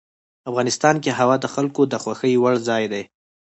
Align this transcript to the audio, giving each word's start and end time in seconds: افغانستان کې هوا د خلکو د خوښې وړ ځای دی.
افغانستان 0.49 0.95
کې 1.03 1.11
هوا 1.19 1.35
د 1.39 1.45
خلکو 1.53 1.81
د 1.91 1.93
خوښې 2.03 2.39
وړ 2.43 2.55
ځای 2.69 2.83
دی. 2.93 3.03